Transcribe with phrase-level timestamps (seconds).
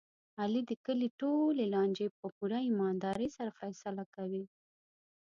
[0.41, 4.43] علي د کلي ټولې لانجې په پوره ایماندارۍ سره فیصله کوي.